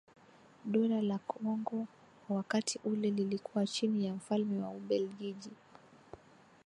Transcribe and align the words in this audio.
Dola 0.65 1.01
la 1.01 1.17
Kongo 1.19 1.87
kwa 2.27 2.35
wakati 2.35 2.79
ule 2.85 3.09
lilikuwa 3.11 3.65
chini 3.67 4.05
ya 4.05 4.13
mfalme 4.13 4.59
wa 4.61 4.69
Ubelgiji 4.69 5.51